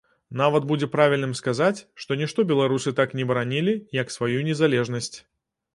Нават 0.39 0.63
будзе 0.71 0.87
правільным 0.95 1.33
сказаць, 1.41 1.83
што 2.05 2.19
нішто 2.23 2.47
беларусы 2.53 2.97
так 3.01 3.09
не 3.21 3.29
баранілі, 3.35 3.79
як 4.01 4.15
сваю 4.19 4.39
незалежнасць. 4.51 5.15